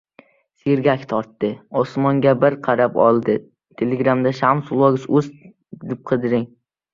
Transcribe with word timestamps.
sergak 0.61 1.01
tortdi. 1.11 1.51
Osmonga 1.81 2.33
bir 2.45 2.55
qarab 2.69 2.97
oldi. 3.03 3.37